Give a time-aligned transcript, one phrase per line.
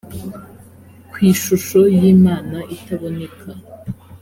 [1.09, 3.49] ku ishusho y imana itaboneka